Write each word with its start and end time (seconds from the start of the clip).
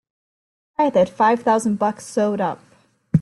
I 0.79 0.85
had 0.85 0.95
that 0.95 1.09
five 1.09 1.43
thousand 1.43 1.75
bucks 1.77 2.07
sewed 2.07 2.41
up! 2.41 2.57